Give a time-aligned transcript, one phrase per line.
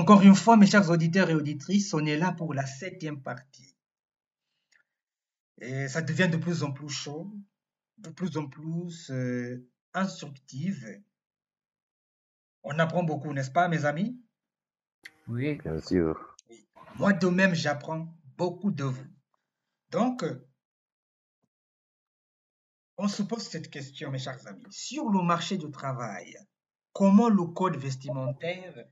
[0.00, 3.76] Encore une fois, mes chers auditeurs et auditrices, on est là pour la septième partie.
[5.58, 7.30] Et ça devient de plus en plus chaud,
[7.98, 11.02] de plus en plus euh, instructive.
[12.62, 14.18] On apprend beaucoup, n'est-ce pas, mes amis?
[15.28, 15.56] Oui.
[15.56, 16.34] Bien sûr.
[16.96, 18.08] Moi de même, j'apprends
[18.38, 19.06] beaucoup de vous.
[19.90, 20.24] Donc,
[22.96, 24.64] on se pose cette question, mes chers amis.
[24.70, 26.38] Sur le marché du travail,
[26.94, 28.86] comment le code vestimentaire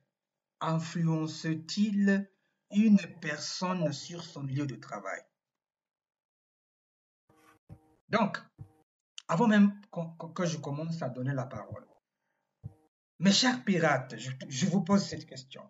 [0.60, 2.30] influence-t-il
[2.70, 5.20] une personne sur son lieu de travail?
[8.08, 8.38] Donc,
[9.28, 9.80] avant même
[10.34, 11.86] que je commence à donner la parole,
[13.18, 15.62] mes chers pirates, je, vous pose cette question.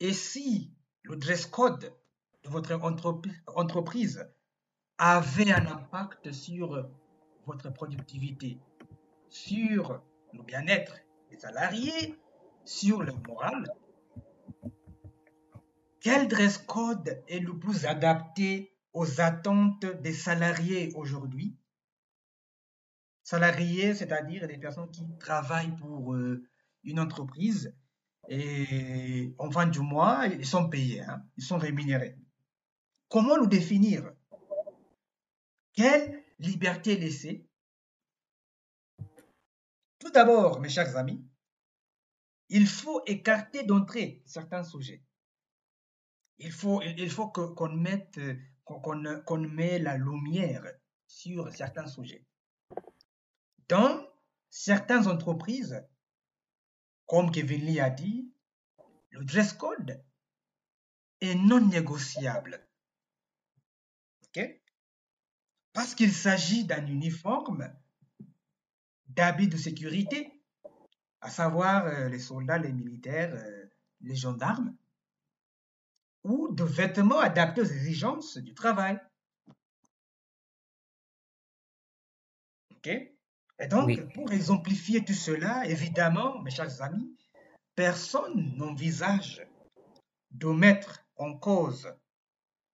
[0.00, 1.92] Et si le dress code
[2.44, 4.26] de votre entrep- entreprise
[4.98, 6.88] avait un impact sur
[7.46, 8.60] votre productivité,
[9.28, 10.00] sur
[10.32, 10.96] le bien-être
[11.30, 12.18] des salariés,
[12.66, 13.72] sur leur morale,
[16.00, 21.56] quel dress code est le plus adapté aux attentes des salariés aujourd'hui?
[23.22, 26.44] Salariés, c'est-à-dire des personnes qui travaillent pour euh,
[26.84, 27.74] une entreprise
[28.28, 32.18] et en fin du mois, ils sont payés, hein, ils sont rémunérés.
[33.08, 34.12] Comment le définir?
[35.72, 37.46] Quelle liberté laisser?
[39.98, 41.24] Tout d'abord, mes chers amis,
[42.48, 45.02] il faut écarter d'entrée certains sujets.
[46.38, 46.80] Il faut,
[47.28, 50.64] qu'on mette, la lumière
[51.06, 52.26] sur certains sujets.
[53.68, 54.06] Dans
[54.50, 55.82] certaines entreprises,
[57.06, 58.30] comme Kevin Lee a dit,
[59.10, 60.04] le dress code
[61.20, 62.62] est non négociable.
[65.72, 67.72] Parce qu'il s'agit d'un uniforme
[69.08, 70.35] d'habits de sécurité,
[71.26, 73.66] à savoir euh, les soldats, les militaires, euh,
[74.00, 74.76] les gendarmes,
[76.22, 79.00] ou de vêtements adaptés aux exigences du travail.
[82.76, 82.86] ok?
[83.58, 84.00] Et donc, Oui.
[84.14, 87.16] pour exemplifier tout cela, évidemment, mes chers amis,
[87.74, 89.44] personne n'envisage
[90.30, 91.92] de mettre en cause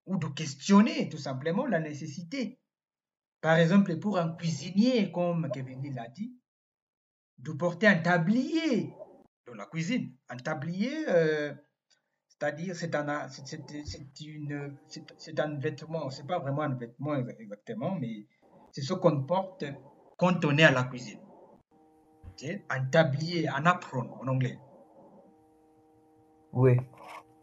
[0.04, 2.58] ou de questionner tout simplement la nécessité,
[3.40, 6.36] par exemple pour un cuisinier, comme Kevin l'a dit,
[7.42, 8.94] de porter un tablier
[9.46, 10.14] dans la cuisine.
[10.28, 11.52] Un tablier, euh,
[12.28, 18.26] c'est-à-dire c'est un, c'est, un vêtement, c'est pas vraiment un vêtement exa- exactement, mais
[18.72, 19.64] c'est ce qu'on porte
[20.16, 21.20] quand on est à la cuisine.
[22.70, 24.58] Un tablier, un apron en anglais.
[26.52, 26.76] Oui.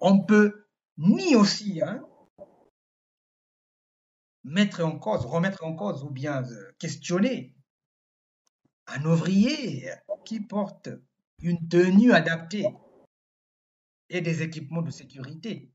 [0.02, 0.66] On peut
[0.98, 2.04] ni aussi hein,
[4.44, 7.56] mettre en cause, remettre en cause ou bien euh, questionner
[8.90, 9.90] un ouvrier
[10.26, 10.90] qui porte
[11.42, 12.68] une tenue adaptée
[14.10, 15.72] et des équipements de sécurité,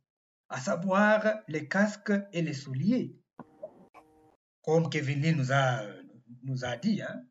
[0.49, 3.17] à savoir les casques et les souliers,
[4.63, 5.83] comme Kevin Lee nous a,
[6.43, 7.03] nous a dit.
[7.03, 7.25] Hein.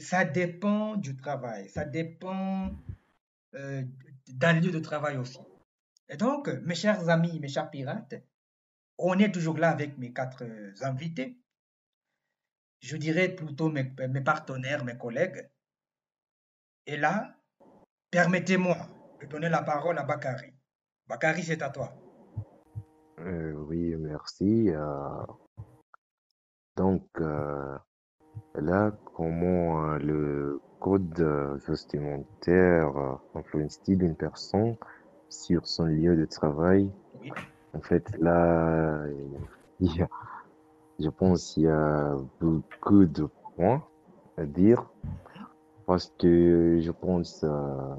[0.00, 2.72] Ça dépend du travail, ça dépend
[3.54, 3.84] euh,
[4.28, 5.38] d'un lieu de travail aussi.
[6.08, 8.14] Et donc, mes chers amis, mes chers pirates,
[8.98, 10.44] on est toujours là avec mes quatre
[10.82, 11.38] invités.
[12.84, 15.48] Je dirais plutôt mes, mes partenaires, mes collègues.
[16.86, 17.34] Et là,
[18.10, 18.76] permettez-moi
[19.22, 20.52] de donner la parole à Bakary.
[21.08, 21.94] Bakary, c'est à toi.
[23.20, 24.68] Euh, oui, merci.
[24.68, 25.24] euh,
[26.76, 27.78] donc, euh,
[28.56, 31.18] là, comment le code
[31.66, 32.92] vestimentaire
[33.34, 34.76] influence-t-il une personne
[35.30, 36.92] sur son lieu de travail?
[37.18, 37.32] Oui.
[37.72, 39.06] En fait, là,
[39.80, 40.08] il y a-
[40.98, 43.82] je pense qu'il y a beaucoup de points
[44.36, 44.84] à dire
[45.86, 47.94] parce que je pense euh,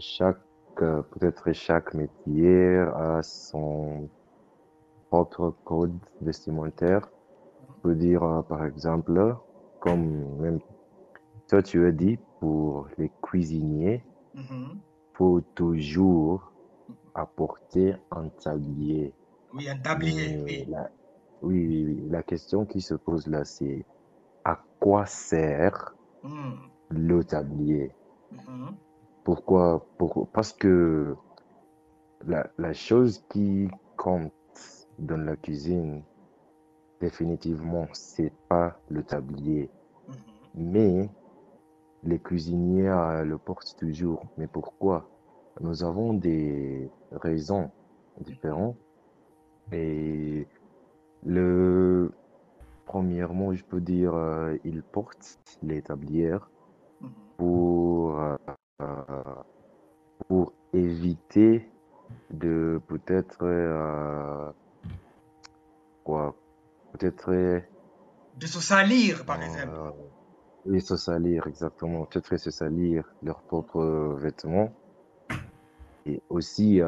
[0.00, 0.38] chaque,
[0.82, 4.08] euh, peut-être chaque métier a son
[5.10, 7.08] propre code vestimentaire.
[7.60, 9.34] Je peux dire, euh, par exemple,
[9.80, 10.58] comme même
[11.48, 14.02] toi tu as dit, pour les cuisiniers,
[14.34, 14.80] Mhm.
[15.14, 16.52] faut toujours
[17.14, 19.12] apporter un tablier.
[19.54, 20.66] Oui, un tablier, Mais oui.
[20.68, 20.90] la,
[21.42, 22.08] oui, oui, oui.
[22.10, 23.84] La question qui se pose là, c'est
[24.44, 25.94] à quoi sert
[26.24, 26.58] Mhm.
[26.90, 27.92] le tablier?
[28.32, 28.74] Mhm.
[29.24, 29.86] Pourquoi?
[29.98, 31.14] Pour- parce que
[32.26, 34.32] la, la chose qui compte
[34.98, 36.02] dans la cuisine,
[37.00, 39.70] définitivement, c'est pas le tablier.
[40.08, 40.14] Mhm.
[40.54, 41.10] Mais
[42.02, 44.24] les cuisiniers euh, le portent toujours.
[44.36, 45.08] Mais pourquoi?
[45.60, 47.70] Nous avons des raisons
[48.20, 48.76] différentes.
[49.72, 50.46] Et
[51.26, 52.12] le,
[52.86, 56.48] premièrement, je peux dire, euh, ils portent les tablières
[57.00, 57.10] Mhm.
[57.36, 58.36] pour euh,
[58.82, 61.70] euh, éviter
[62.30, 64.50] de peut-être euh,
[66.04, 66.34] quoi
[66.92, 67.62] peut-être
[68.36, 69.72] De se salir, par exemple.
[70.66, 74.72] oui, se salir exactement peut-être se salir leurs propres vêtements
[76.06, 76.80] et aussi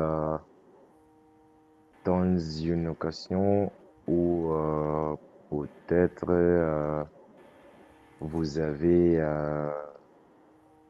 [2.04, 3.70] dans une occasion
[4.10, 5.16] où euh,
[5.50, 7.04] peut-être euh,
[8.20, 9.70] vous avez euh,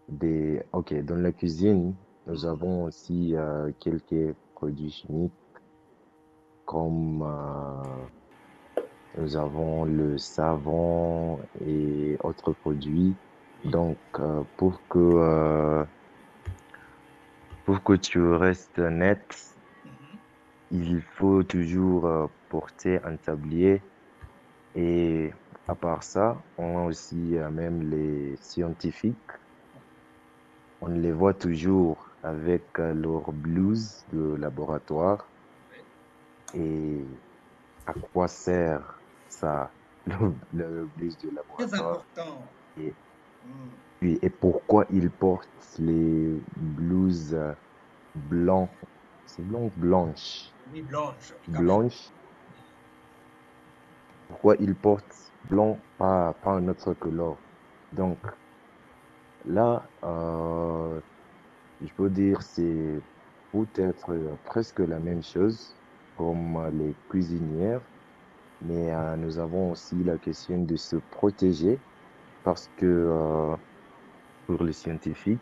[0.08, 1.94] des ok dans la cuisine
[2.26, 3.34] nous avons aussi
[3.80, 5.32] quelques produits chimiques
[6.66, 8.06] comme euh,
[9.18, 13.14] nous avons le savon et autres produits.
[13.64, 15.84] Donc, euh, pour que, euh,
[17.66, 20.18] pour que tu restes net, Mhm.
[20.70, 23.82] il faut toujours porter un tablier.
[24.74, 25.32] Et
[25.68, 29.32] à part ça, on a aussi euh, même les scientifiques.
[30.82, 35.30] On les voit toujours avec euh, leur blouse de laboratoire.
[36.54, 37.04] Et
[37.86, 39.72] à quoi sert ça,
[40.06, 42.06] le, le blouse de laboratoire?
[42.76, 42.94] Et
[44.02, 44.14] Mm.
[44.22, 45.48] Et pourquoi ils portent
[45.78, 47.52] les blouses euh,
[48.14, 48.70] blancs?
[49.26, 50.54] C'est blanc blanche?
[50.72, 50.82] Oui.
[51.48, 52.10] Blanche.
[54.30, 57.36] Pourquoi ils portent blanc, pas, pas un autre couleur?
[57.92, 58.16] Donc
[59.44, 61.00] là, euh,
[61.80, 63.02] je peux dire c'est
[63.52, 65.74] peut-être presque la même chose
[66.16, 67.82] comme les cuisinières,
[68.62, 71.78] mais euh, nous avons aussi la question de se protéger
[72.44, 73.56] parce que euh,
[74.46, 75.40] pour les scientifiques,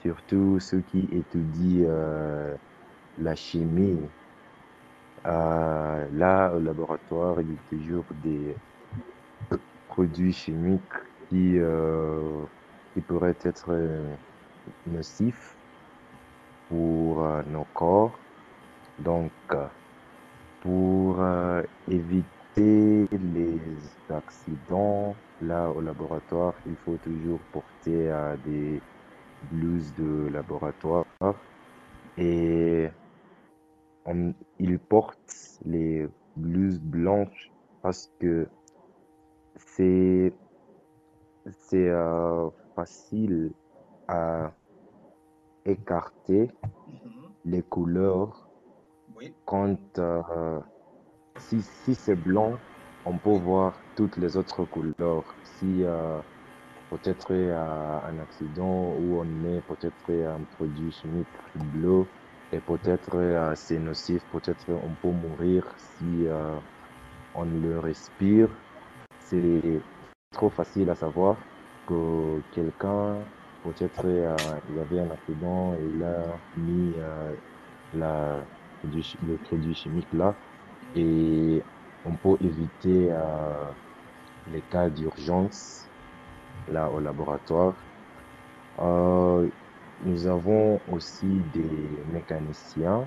[0.00, 1.88] surtout ceux qui étudient
[3.18, 3.98] la chimie,
[5.24, 8.56] là au laboratoire, il y a toujours des
[9.88, 10.82] produits chimiques
[11.28, 12.44] qui, euh,
[12.94, 14.14] qui pourraient être euh,
[14.86, 15.56] nocifs
[16.68, 18.18] pour euh, nos corps.
[18.98, 19.66] Donc, euh,
[20.60, 23.60] pour euh, éviter les
[24.10, 28.80] accidents, là au laboratoire, il faut toujours porter euh, des
[29.50, 31.04] blouses de laboratoire
[32.16, 32.88] et
[34.04, 36.06] on, ils portent les
[36.36, 37.52] blouses blanches
[37.82, 38.48] parce que
[39.56, 40.32] c'est
[41.50, 43.54] c'est euh, facile
[44.08, 44.54] à
[45.64, 46.48] écarter
[46.86, 47.34] Mhm.
[47.44, 48.50] les couleurs
[49.14, 50.60] Oui, quand euh,
[51.38, 52.64] si, si c'est blanc,
[53.04, 55.38] on peut voir toutes les autres couleurs.
[55.44, 56.20] Si euh,
[56.90, 57.56] peut-être euh,
[58.02, 62.12] un accident où on met peut-être un produit chimique bleu
[62.52, 66.60] et peut-être euh, c'est nocif, peut-être on peut mourir si euh,
[67.34, 68.64] on le respire.
[69.18, 69.82] C'est
[70.32, 71.48] trop facile à savoir
[71.86, 73.26] que quelqu'un,
[73.62, 77.36] peut-être euh, il y avait un accident et il a mis euh,
[77.92, 78.46] la,
[78.84, 80.38] le produit chimique là
[80.94, 81.64] et
[82.04, 83.10] on peut éviter
[84.46, 85.90] les cas d'urgence
[86.68, 87.86] là au laboratoire.
[90.04, 93.06] Nous avons aussi des mécaniciens.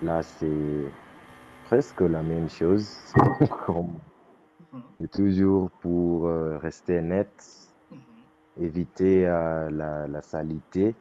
[0.00, 0.84] Là, c'est
[1.64, 2.88] presque la même chose.
[3.66, 3.98] Comme
[4.72, 5.08] Mhm.
[5.08, 7.28] toujours pour euh, rester net,
[7.90, 7.98] Mhm.
[8.64, 10.94] éviter euh, la, la saleté.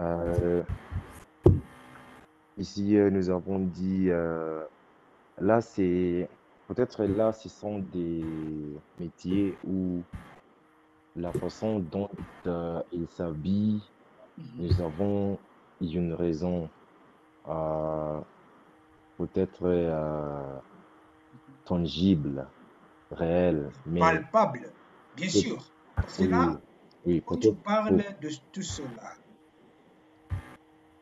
[0.00, 0.62] Euh,
[2.56, 4.08] ici, euh, nous avons dit,
[5.40, 6.28] là, c'est
[6.68, 8.22] peut-être là, ce sont des
[8.98, 10.02] métiers où
[11.18, 12.08] la façon dont
[12.46, 13.82] euh, ils s'habillent,
[14.36, 14.66] Mhm.
[14.66, 15.38] nous avons
[15.80, 16.68] une raison,
[17.48, 18.20] euh,
[19.16, 20.58] peut-être euh,
[21.64, 22.46] tangible,
[23.10, 24.72] réelle, mais Palpable,
[25.16, 25.72] bien sûr.
[26.20, 26.60] Oui, là,
[27.04, 29.14] oui, quand tu parles de tout cela,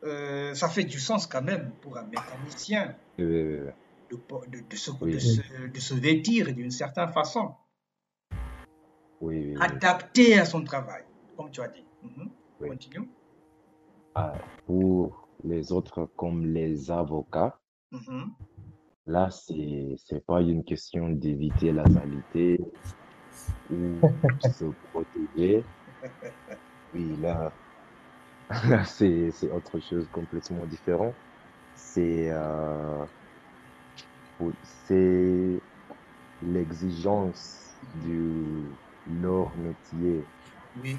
[0.03, 3.67] euh, ça fait du sens quand même pour un mécanicien de,
[4.11, 7.55] de, de se, de, oui, se, de se vêtir d'une certaine façon,
[9.19, 9.61] oui, oui, oui.
[9.61, 11.03] adapté à son travail,
[11.35, 11.85] comme tu as dit.
[12.01, 12.31] Mhm.
[12.59, 13.09] Continue.
[14.15, 17.59] Ah, pour les autres comme les avocats,
[17.91, 18.35] Mhm.
[19.07, 22.59] là, c'est c'est pas une question d'éviter la saleté
[23.69, 23.99] ou
[24.39, 25.65] se protéger.
[26.93, 27.57] Oui, là,
[28.69, 31.15] là c'est c'est autre chose complètement différent.
[31.75, 33.05] C'est euh,
[34.63, 35.63] c'est
[36.41, 38.77] l'exigence de
[39.07, 40.23] leur métier.
[40.75, 40.97] Oui,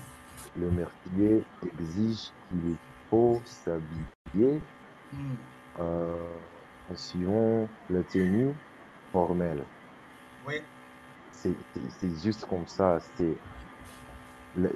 [0.56, 2.76] Le métier exige qu'il
[3.08, 4.60] faut s'habiller
[5.12, 5.38] Mhm.
[5.78, 6.38] euh,
[6.88, 8.54] en suivant la tenue
[9.12, 9.64] formelle.
[10.46, 10.62] oui,
[11.30, 11.56] C'est
[12.22, 12.98] juste comme ça.
[13.16, 13.38] C'est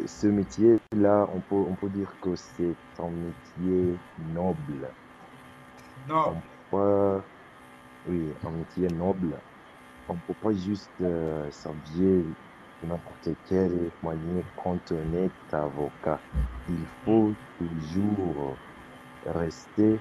[0.07, 4.95] ce métier-là, on peut, on peut dire que c'est un métier noble.
[6.25, 6.43] On Non.
[6.71, 7.23] peut
[8.07, 9.41] oui, un métier noble.
[10.09, 12.25] On peut pas juste euh, s'habiller
[12.83, 16.21] n'importe quelle manière quand on est avocat.
[16.69, 18.57] Il faut toujours
[19.27, 20.01] rester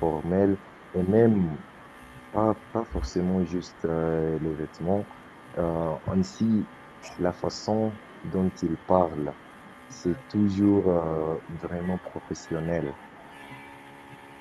[0.00, 0.56] formel
[0.94, 1.56] et même
[2.32, 5.06] pas, pas forcément juste euh, les vêtements,
[5.58, 6.66] euh, ainsi
[7.18, 7.92] la façon
[8.24, 9.32] dont il parle,
[9.88, 12.92] c'est toujours euh, vraiment professionnel.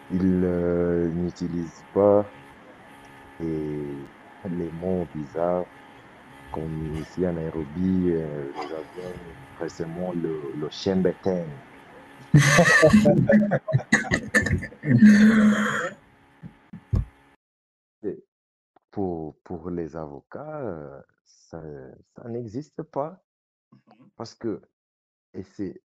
[0.10, 2.32] Il euh, n'utilise pas
[3.40, 5.66] les mots bizarres
[6.51, 9.13] comme ici à Nairobi, euh, nous avions
[9.60, 10.70] récemment le, le.
[18.04, 18.24] Et
[18.92, 21.62] Pour, pour les avocats, euh, ça,
[22.16, 23.24] ça n'existe pas
[24.16, 24.62] parce que
[25.34, 25.82] et c'est,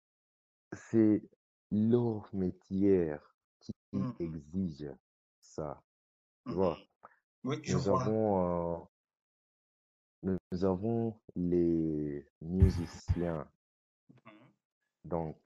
[0.72, 1.22] c'est
[1.70, 3.14] leur métier
[3.60, 4.90] qui mhm, exige
[5.40, 5.82] ça.
[6.46, 6.56] Tu mhm.
[6.56, 6.78] vois,
[7.44, 8.02] Oui, je nous vois.
[8.02, 8.78] avons, euh,
[10.22, 13.46] nous avons les musiciens.
[14.26, 14.32] Mhm,
[15.04, 15.36] Donc,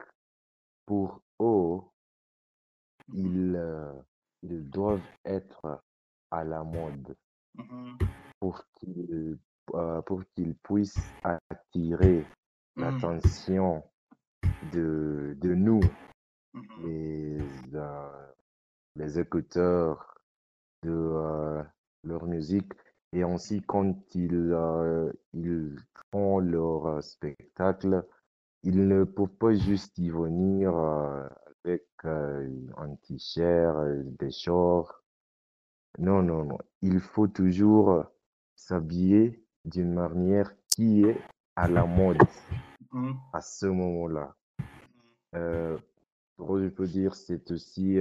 [0.87, 1.81] pour eux,
[3.15, 3.93] ils, euh,
[4.43, 5.83] ils doivent être
[6.31, 7.17] à la mode
[8.41, 9.39] pour qu'ils
[9.75, 12.25] euh, pour qu'ils puissent attirer
[12.77, 13.83] l'attention
[14.73, 15.81] de, de nous,
[16.85, 17.39] les,
[17.75, 18.33] euh,
[18.97, 20.15] les écouteurs
[20.83, 21.65] de
[22.05, 22.73] leur musique.
[23.17, 25.75] Et aussi, quand ils, euh, ils
[26.13, 28.05] font leur spectacle,
[28.63, 31.27] ils ne peuvent pas juste y venir euh,
[31.65, 32.47] avec euh,
[32.77, 35.03] un t-shirt, euh, des shorts.
[35.99, 36.59] Non, non, non.
[36.83, 38.05] Il faut toujours
[38.55, 41.19] s'habiller d'une manière qui est
[41.57, 42.19] à la mode
[42.93, 44.37] mhm, à ce moment-là.
[45.35, 45.79] Euh,
[46.39, 47.97] je peux dire, c'est aussi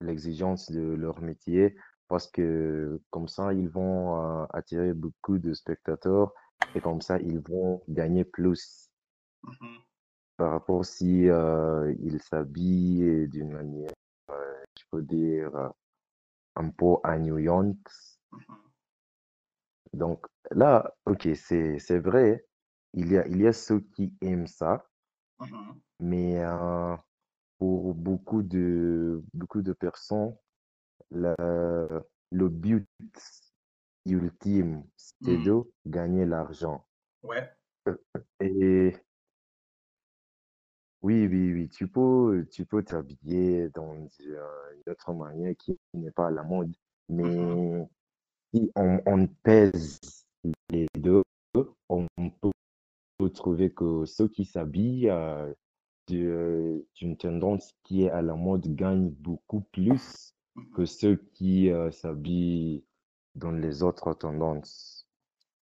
[0.00, 1.74] l'exigence de leur métier
[2.10, 6.34] parce que comme ça, ils vont euh, attirer beaucoup de spectateurs
[6.74, 8.90] et comme ça, ils vont gagner plus.
[9.42, 9.84] Mhm,
[10.36, 13.90] par rapport si euh, ils s'habillent d'une manière,
[14.78, 15.68] je peux dire, euh,
[16.56, 17.78] un peu ennuyante.
[18.32, 18.70] mhm,
[19.92, 22.44] Donc là, ok, c'est c'est vrai,
[22.92, 24.84] il y a, il y a ceux qui aiment ça,
[25.40, 26.96] mhm, mais euh,
[27.58, 30.36] pour beaucoup de, beaucoup de personnes,
[31.10, 32.86] le, le but
[34.06, 35.44] ultime, c'est mhm.
[35.44, 36.84] de gagner l'argent.
[37.22, 37.50] Ouais.
[38.40, 38.96] Et
[41.02, 46.28] oui, oui, oui, tu peux, tu peux t'habiller dans une autre manière qui n'est pas
[46.28, 46.74] à la mode,
[47.10, 47.88] Mhm, mais
[48.54, 49.98] si on, on pèse
[50.70, 51.22] les deux,
[51.88, 52.06] on
[53.18, 55.52] peut trouver que ceux qui s'habillent euh,
[56.08, 60.34] d'une tendance qui est à la mode gagnent beaucoup plus
[60.74, 62.84] que ceux qui euh, s'habillent
[63.36, 65.08] dans les autres tendances.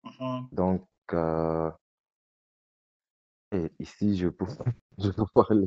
[0.05, 0.51] mhm.
[0.53, 1.71] Donc, euh,
[3.53, 4.47] et ici, je peux,
[4.99, 5.67] je peux parler,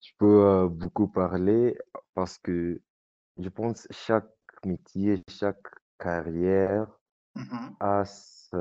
[0.00, 1.78] je peux euh, beaucoup parler
[2.14, 2.82] parce que
[3.38, 4.30] je pense chaque
[4.66, 5.66] métier, chaque
[5.98, 6.88] carrière
[7.34, 7.76] Mhm.
[7.80, 8.58] a sa,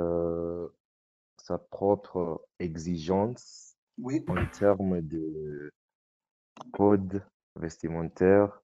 [1.38, 4.26] sa propre exigence Oui.
[4.28, 5.72] en termes de
[6.72, 7.24] code
[7.56, 8.62] vestimentaire.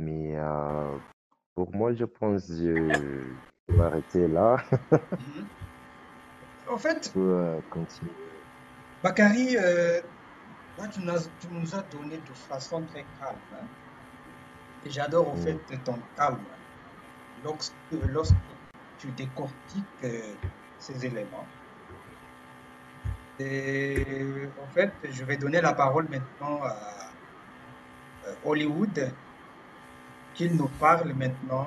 [0.00, 0.98] Mais euh,
[1.54, 3.36] pour moi, je pense que je
[3.68, 4.56] je vais arrêter là.
[5.18, 5.50] Mhm.
[6.66, 8.14] En fait, peux euh, continuer.
[9.02, 10.00] Bakary, euh,
[10.76, 13.42] là, tu nous as, tu nous as donné de façon très calme.
[13.52, 13.68] hein.
[14.82, 15.82] Et j'adore au fait Mm.
[15.84, 16.48] ton calme
[17.36, 18.36] lorsque, lorsque
[18.96, 20.36] tu décortiques euh,
[20.78, 21.50] ces éléments.
[23.38, 27.16] Et en fait, je vais donner la parole maintenant à
[28.42, 29.16] Hollywood,
[30.34, 31.66] qu'il nous parle maintenant,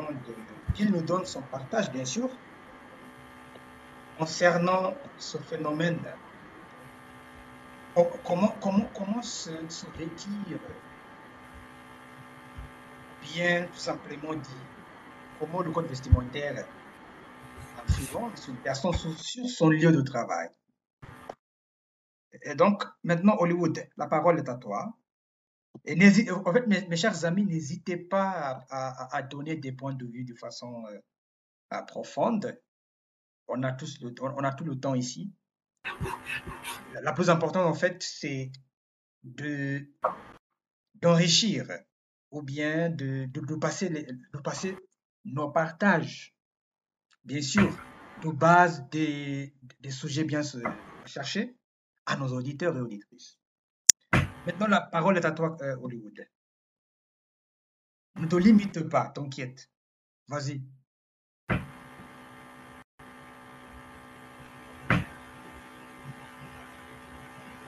[0.76, 2.30] qu'il nous donne son partage, bien sûr,
[4.18, 6.00] concernant ce phénomène.
[7.96, 9.86] Com- Comment, comment, comment se, se
[13.22, 14.50] bien tout simplement dit,
[15.40, 16.66] comment le code vestimentaire
[17.88, 20.50] influence une personne sur, sur son lieu de travail.
[22.42, 24.92] Et donc, maintenant, Hollywood, la parole est à toi.
[25.86, 30.86] En fait, mes, chers amis, n'hésitez pas à, donner des points de vue de façon
[30.88, 32.58] euh, profonde.
[33.50, 35.34] On a, tous le, on a tout le temps ici.
[37.02, 38.52] La, plus importante, en fait, c'est
[39.24, 39.86] de,
[40.96, 41.68] d'enrichir
[42.32, 44.78] ou bien de, de, passer de passer
[45.26, 46.34] nos partages,
[47.26, 47.70] bien sûr,
[48.22, 50.42] de base des, des sujets bien
[51.04, 51.58] recherchés,
[52.06, 53.38] à nos auditeurs et auditrices.
[54.46, 56.28] Maintenant, la parole est à toi, euh, Hollywood.
[58.20, 59.70] Ne te limite pas, t'inquiète.
[60.28, 60.62] Vas-y.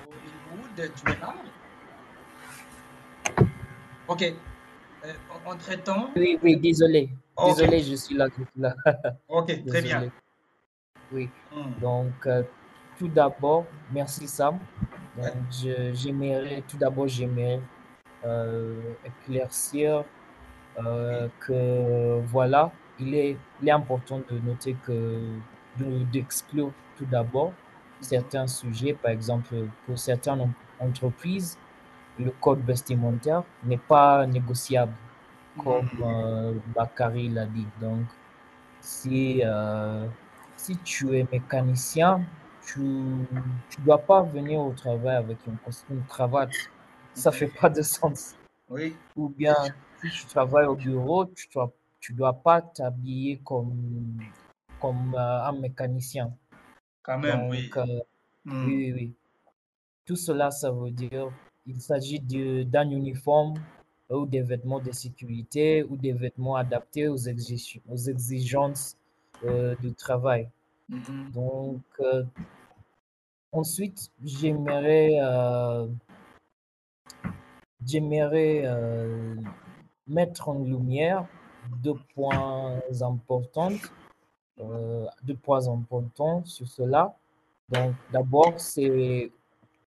[0.04, 1.34] Hollywood, tu es là?
[4.08, 4.22] Ok.
[4.24, 5.14] Euh,
[5.46, 6.12] Entre-temps.
[6.16, 7.10] Oui, oui, désolé.
[7.46, 8.28] Désolé, je suis là.
[8.38, 8.76] je suis là.
[9.30, 10.12] Ok, très bien.
[11.12, 11.30] Oui.
[11.54, 11.80] Hmm.
[11.80, 12.44] Donc, euh,
[12.98, 14.60] tout d'abord, merci Sam.
[15.94, 17.62] J'aimerais, tout d'abord, j'aimerais
[18.26, 20.04] euh, éclaircir
[20.80, 25.20] euh, que, voilà, il est, il est important de noter que,
[25.80, 27.54] de- d'exclure tout d'abord
[28.02, 29.56] certains sujets, par exemple,
[29.86, 31.58] pour certaines en- entreprises,
[32.20, 34.94] le code vestimentaire n'est pas négociable,
[35.58, 37.68] comme euh, Bakary l'a dit.
[37.82, 38.06] Donc,
[38.82, 40.08] si, euh,
[40.56, 42.22] si tu es mécanicien,
[42.66, 43.28] tu ne
[43.86, 46.54] dois pas venir au travail avec une costume cravate.
[47.14, 48.36] Ça fait pas de sens.
[48.70, 49.56] Oui, Ou bien,
[50.02, 54.32] si tu travailles au bureau, tu dois, tu dois pas t'habiller comme,
[54.80, 56.34] comme euh, un mécanicien.
[57.02, 57.74] quand même, Donc, oui.
[57.78, 57.86] euh,
[58.46, 58.52] Hmm.
[58.64, 59.14] oui, oui, oui.
[60.06, 61.32] Tout cela, ça veut dire
[61.68, 63.56] il s'agit d'un uniforme
[64.10, 68.98] ou des vêtements de sécurité ou des vêtements adaptés aux, exig- aux exigences
[69.44, 70.50] euh, du travail.
[70.90, 71.32] Mhm.
[71.34, 72.24] Donc, euh,
[73.52, 75.88] ensuite, j'aimerais euh,
[77.86, 79.36] j'aimerais euh,
[80.08, 81.26] mettre en lumière
[81.82, 83.72] deux points importants,
[85.24, 87.16] deux points importants sur cela.
[87.70, 89.32] Donc, d'abord, c'est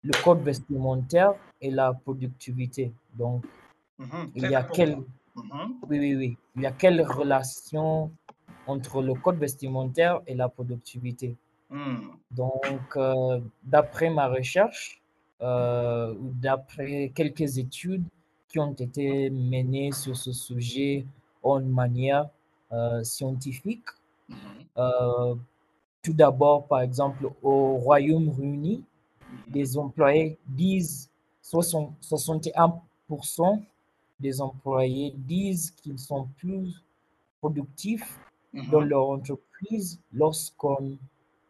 [0.03, 2.91] le code vestimentaire et la productivité.
[3.13, 3.45] Donc,
[3.99, 4.31] Mhm.
[4.35, 5.07] il y a quelle, important.
[5.35, 5.75] Mhm.
[5.89, 8.11] oui, oui, oui, il y a quelle relation
[8.67, 11.35] entre le code vestimentaire et la productivité?
[11.69, 11.97] Hmm.
[12.31, 15.01] Donc, euh, d'après ma recherche,
[15.41, 18.05] euh, d'après quelques études
[18.47, 21.05] qui ont été menées sur ce sujet
[21.43, 22.29] en manière
[22.71, 23.85] euh, scientifique,
[24.29, 24.37] Mhm.
[24.77, 25.35] euh,
[26.03, 28.83] tout d'abord, par exemple, au Royaume-Uni,
[29.47, 31.09] des employés disent,
[31.41, 33.63] 60 61%
[34.19, 36.81] des employés disent qu'ils sont plus
[37.39, 38.19] productifs
[38.53, 38.89] dans Mhm.
[38.89, 39.99] leur entreprise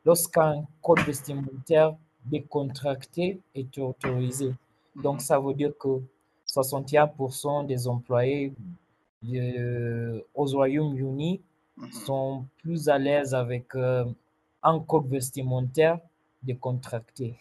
[0.05, 4.53] lorsqu'un code vestimentaire décontracté est autorisé.
[4.95, 5.19] Donc, Mhm.
[5.21, 6.01] ça veut dire que
[6.45, 8.53] 61% des employés
[9.25, 11.41] euh, au Royaume-Uni
[11.77, 11.91] Mhm.
[11.91, 14.05] sont plus à l'aise avec euh,
[14.63, 15.99] un code vestimentaire
[16.43, 17.35] décontracté.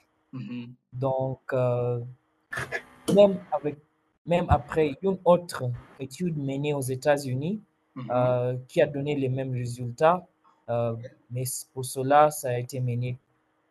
[0.92, 2.00] Donc, euh,
[3.14, 3.76] même, avec,
[4.26, 7.60] même après une autre étude menée aux États-Unis.
[8.10, 10.26] Euh, qui a donné les mêmes résultats,
[10.68, 10.96] euh,
[11.30, 13.18] mais pour cela, ça a été mené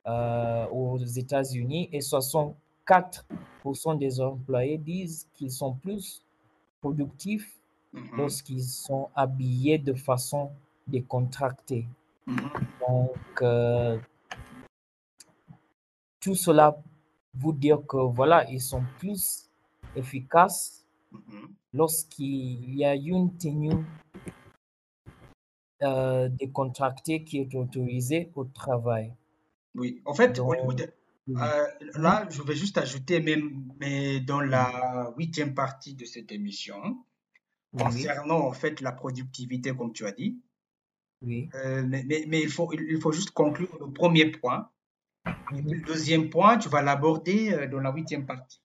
[0.08, 6.24] euh, aux États-Unis et 64% des employés disent qu'ils sont plus
[6.82, 7.52] productifs
[7.94, 8.18] Mhm.
[8.18, 10.52] lorsqu'ils sont habillés de façon
[10.86, 11.86] décontractée.
[12.28, 12.50] Mhm.
[12.82, 13.44] Donc,
[16.20, 16.78] tout cela
[17.34, 19.50] vous dire que voilà, ils sont plus
[19.96, 21.54] efficaces Mhm.
[21.74, 23.86] lorsqu'il y a une tenue
[25.86, 29.14] euh, décontractée qui est autorisée au travail.
[29.76, 30.94] Oui, en fait, Donc, Hollywood,
[31.28, 31.36] oui.
[31.42, 37.06] euh, là, je vais juste ajouter, même, mais dans la huitième partie de cette émission,
[37.74, 40.40] Oui, concernant en fait la productivité, comme tu as dit,
[41.22, 41.50] oui.
[41.56, 44.70] euh, mais, mais, mais il faut, il faut juste conclure le premier point.
[45.52, 48.62] Le deuxième point, tu vas l'aborder euh, dans la huitième partie.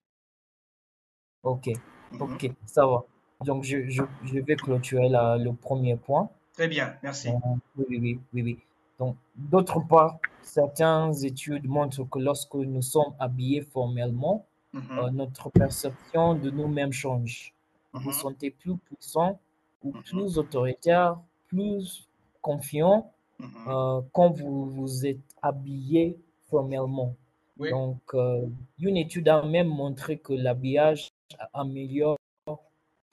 [1.42, 1.68] Ok,
[2.12, 2.20] Mhm.
[2.22, 3.04] ok, ça va.
[3.44, 6.30] Donc, je, je, je vais clôturer la- le premier point.
[6.60, 7.30] Très bien, merci.
[7.74, 8.58] Oui, oui, oui, oui.
[8.98, 14.44] Donc, d'autre part, certaines études montrent que lorsque nous sommes habillés formellement,
[14.74, 14.98] Mhm.
[14.98, 17.54] euh, notre perception de nous-mêmes change.
[17.94, 19.40] Vous vous sentez plus puissant
[19.82, 20.02] ou Mhm.
[20.02, 21.18] plus autoritaire,
[21.48, 22.06] plus
[22.42, 23.48] confiant Mhm.
[23.68, 26.18] euh, quand vous vous êtes habillé
[26.50, 27.14] formellement.
[27.58, 28.46] Oui, Donc, euh,
[28.78, 31.08] une étude a même montré que l'habillage
[31.54, 32.18] améliore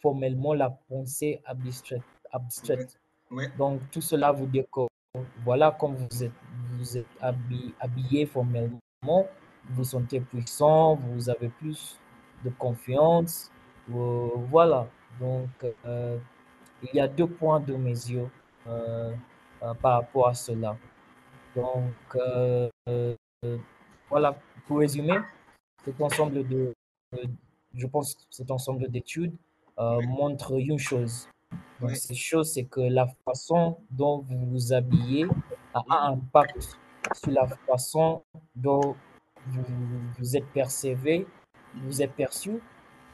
[0.01, 2.99] formellement la pensée abstraite.
[3.31, 3.45] Oui.
[3.57, 4.81] Donc, tout cela veut dire que,
[5.43, 6.31] voilà, quand vous êtes,
[6.77, 8.71] vous êtes habillé, habillé formellement,
[9.03, 11.97] vous vous sentez puissant, vous avez plus
[12.43, 13.51] de confiance.
[13.93, 14.87] euh, voilà.
[15.19, 15.49] Donc,
[15.85, 16.17] euh,
[16.83, 18.29] il y a deux points de mesure
[18.67, 19.13] euh,
[19.63, 20.77] euh, par rapport à cela.
[21.55, 21.93] Donc,
[24.09, 24.37] voilà,
[24.67, 25.17] pour résumer,
[25.83, 26.73] cet ensemble de,
[27.73, 29.35] je pense que cet ensemble d'études
[29.77, 31.27] montre une chose.
[31.79, 35.27] Donc, c'est que la façon dont vous vous habillez
[35.73, 36.77] a un impact
[37.15, 38.23] sur la façon
[38.55, 38.95] dont
[40.17, 41.25] vous, êtes percevé,
[41.75, 42.59] vous êtes perçu,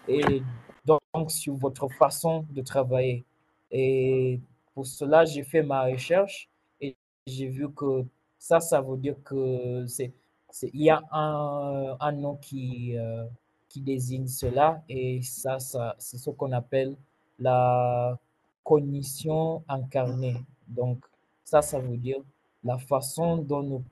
[0.07, 0.41] et
[0.85, 3.25] donc sur votre façon de travailler.
[3.71, 4.39] Et
[4.73, 6.95] pour cela, j'ai fait ma recherche et
[7.27, 8.05] j'ai vu que
[8.37, 10.13] ça, ça veut dire que c'est,
[10.73, 13.25] il y a un, un nom qui, euh,
[13.69, 16.95] qui désigne cela et ça, ça c'est ce qu'on appelle
[17.39, 18.17] la
[18.63, 20.37] cognition incarnée.
[20.67, 20.99] Donc,
[21.43, 22.19] ça, ça veut dire
[22.63, 23.83] la façon dont nous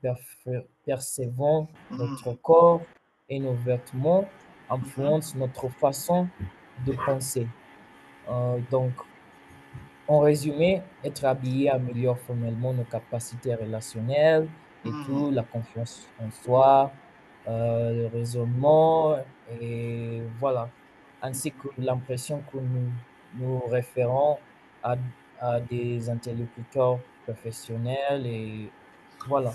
[0.85, 2.81] percevons notre corps
[3.29, 4.25] et nos vêtements
[4.69, 6.27] influence notre façon
[6.85, 7.47] de penser.
[8.29, 8.93] Euh, donc,
[10.07, 14.47] en résumé, être habillé améliore formellement nos capacités relationnelles
[14.85, 15.05] et hmm.
[15.05, 16.91] tout, la confiance en soi,
[17.47, 19.17] euh, le raisonnement,
[19.59, 20.69] et voilà,
[21.21, 22.91] ainsi que l'impression que nous
[23.35, 24.37] nous référons
[24.83, 24.95] à,
[25.39, 28.71] à des interlocuteurs professionnels et
[29.27, 29.53] voilà.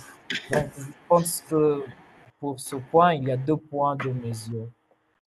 [0.51, 1.85] Donc, je pense que
[2.39, 4.69] pour ce point, il y a deux points de mesure.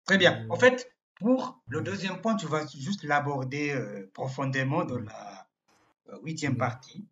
[0.05, 0.45] Très bien.
[0.49, 5.47] En fait, pour le deuxième point, tu vas juste l'aborder euh, profondément dans la
[6.09, 7.07] euh, huitième partie.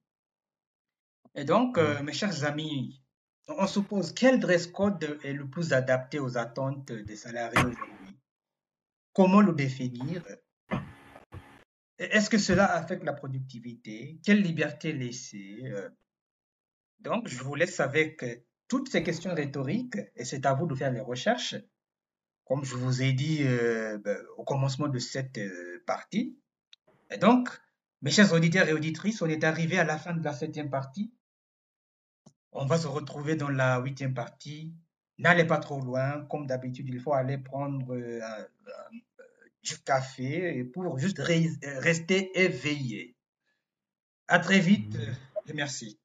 [1.36, 3.02] Et donc, euh, mes chers amis,
[3.48, 8.18] on suppose quel dress code est le plus adapté aux attentes des salariés aujourd'hui?
[9.14, 10.24] Comment le définir?
[12.02, 14.20] Est-ce que cela affecte la productivité?
[14.24, 15.72] Quelle liberté laisser?
[17.00, 18.24] Donc, je vous laisse avec
[18.68, 21.56] toutes ces questions rhétoriques et c'est à vous de faire les recherches
[22.52, 26.38] comme je vous ai dit euh, ben, au commencement de cette euh, partie.
[27.10, 27.48] Et donc,
[28.02, 31.14] mes chers auditeurs et auditrices, on est arrivé à la fin de la septième partie.
[32.52, 34.76] On va se retrouver dans la huitième partie.
[35.18, 36.26] N'allez pas trop loin.
[36.26, 38.20] Comme d'habitude, il faut aller prendre euh,
[39.64, 43.16] du café pour juste rester éveillé.
[44.28, 44.98] À très vite
[45.48, 46.01] et merci.